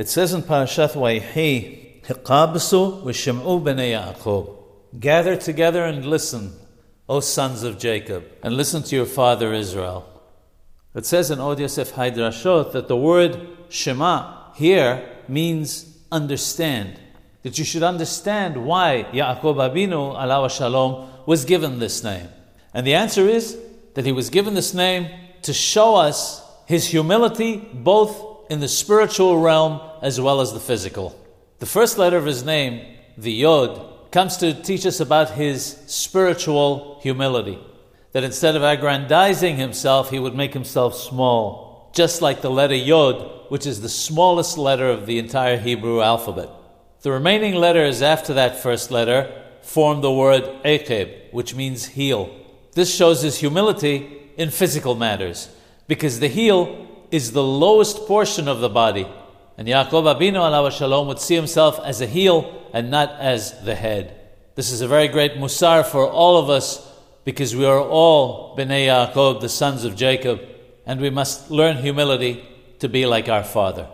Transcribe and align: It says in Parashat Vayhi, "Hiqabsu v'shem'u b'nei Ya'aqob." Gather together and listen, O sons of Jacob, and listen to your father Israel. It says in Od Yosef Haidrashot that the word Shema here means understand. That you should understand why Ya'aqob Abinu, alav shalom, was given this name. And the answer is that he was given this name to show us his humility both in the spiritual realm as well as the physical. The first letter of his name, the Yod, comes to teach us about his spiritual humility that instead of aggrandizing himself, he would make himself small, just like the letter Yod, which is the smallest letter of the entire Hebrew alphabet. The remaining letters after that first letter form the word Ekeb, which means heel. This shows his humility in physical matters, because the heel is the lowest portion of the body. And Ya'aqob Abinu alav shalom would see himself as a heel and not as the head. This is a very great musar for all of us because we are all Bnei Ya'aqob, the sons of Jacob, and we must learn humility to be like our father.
It 0.00 0.08
says 0.08 0.32
in 0.32 0.40
Parashat 0.40 0.92
Vayhi, 0.94 2.00
"Hiqabsu 2.06 3.02
v'shem'u 3.02 3.62
b'nei 3.62 3.92
Ya'aqob." 3.92 4.48
Gather 4.98 5.36
together 5.36 5.84
and 5.84 6.06
listen, 6.06 6.54
O 7.06 7.20
sons 7.20 7.62
of 7.64 7.78
Jacob, 7.78 8.24
and 8.42 8.56
listen 8.56 8.82
to 8.84 8.96
your 8.96 9.04
father 9.04 9.52
Israel. 9.52 10.06
It 10.94 11.04
says 11.04 11.30
in 11.30 11.38
Od 11.38 11.60
Yosef 11.60 11.92
Haidrashot 11.92 12.72
that 12.72 12.88
the 12.88 12.96
word 12.96 13.46
Shema 13.68 14.54
here 14.54 15.06
means 15.28 15.98
understand. 16.10 16.98
That 17.42 17.58
you 17.58 17.66
should 17.66 17.82
understand 17.82 18.64
why 18.64 19.06
Ya'aqob 19.12 19.56
Abinu, 19.56 20.16
alav 20.16 20.50
shalom, 20.50 21.10
was 21.26 21.44
given 21.44 21.78
this 21.78 22.02
name. 22.02 22.28
And 22.72 22.86
the 22.86 22.94
answer 22.94 23.28
is 23.28 23.58
that 23.92 24.06
he 24.06 24.12
was 24.12 24.30
given 24.30 24.54
this 24.54 24.72
name 24.72 25.10
to 25.42 25.52
show 25.52 25.96
us 25.96 26.42
his 26.64 26.86
humility 26.86 27.58
both 27.74 28.29
in 28.50 28.60
the 28.60 28.68
spiritual 28.68 29.38
realm 29.38 29.80
as 30.02 30.20
well 30.20 30.40
as 30.40 30.52
the 30.52 30.60
physical. 30.60 31.16
The 31.60 31.66
first 31.66 31.96
letter 31.96 32.16
of 32.16 32.26
his 32.26 32.44
name, 32.44 32.96
the 33.16 33.32
Yod, 33.32 34.10
comes 34.10 34.36
to 34.38 34.52
teach 34.52 34.84
us 34.84 34.98
about 34.98 35.30
his 35.30 35.78
spiritual 35.86 36.98
humility 37.00 37.58
that 38.12 38.24
instead 38.24 38.56
of 38.56 38.62
aggrandizing 38.62 39.56
himself, 39.56 40.10
he 40.10 40.18
would 40.18 40.34
make 40.34 40.52
himself 40.52 40.96
small, 40.96 41.92
just 41.94 42.20
like 42.20 42.42
the 42.42 42.50
letter 42.50 42.74
Yod, 42.74 43.50
which 43.50 43.66
is 43.66 43.80
the 43.80 43.88
smallest 43.88 44.58
letter 44.58 44.88
of 44.88 45.06
the 45.06 45.20
entire 45.20 45.56
Hebrew 45.56 46.00
alphabet. 46.00 46.48
The 47.02 47.12
remaining 47.12 47.54
letters 47.54 48.02
after 48.02 48.34
that 48.34 48.60
first 48.60 48.90
letter 48.90 49.32
form 49.62 50.00
the 50.00 50.12
word 50.12 50.42
Ekeb, 50.64 51.32
which 51.32 51.54
means 51.54 51.86
heel. 51.86 52.34
This 52.72 52.92
shows 52.92 53.22
his 53.22 53.38
humility 53.38 54.30
in 54.36 54.50
physical 54.50 54.96
matters, 54.96 55.48
because 55.86 56.18
the 56.18 56.28
heel 56.28 56.88
is 57.10 57.32
the 57.32 57.42
lowest 57.42 58.06
portion 58.06 58.48
of 58.48 58.60
the 58.60 58.68
body. 58.68 59.06
And 59.58 59.68
Ya'aqob 59.68 60.16
Abinu 60.16 60.36
alav 60.36 60.72
shalom 60.72 61.08
would 61.08 61.18
see 61.18 61.34
himself 61.34 61.78
as 61.84 62.00
a 62.00 62.06
heel 62.06 62.68
and 62.72 62.90
not 62.90 63.10
as 63.18 63.60
the 63.62 63.74
head. 63.74 64.16
This 64.54 64.72
is 64.72 64.80
a 64.80 64.88
very 64.88 65.08
great 65.08 65.34
musar 65.34 65.84
for 65.84 66.08
all 66.08 66.36
of 66.36 66.48
us 66.48 66.86
because 67.24 67.54
we 67.54 67.64
are 67.64 67.80
all 67.80 68.56
Bnei 68.56 68.86
Ya'aqob, 68.86 69.40
the 69.40 69.48
sons 69.48 69.84
of 69.84 69.96
Jacob, 69.96 70.40
and 70.86 71.00
we 71.00 71.10
must 71.10 71.50
learn 71.50 71.76
humility 71.76 72.44
to 72.78 72.88
be 72.88 73.06
like 73.06 73.28
our 73.28 73.44
father. 73.44 73.88